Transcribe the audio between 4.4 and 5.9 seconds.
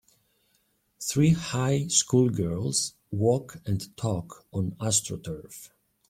on AstroTurf.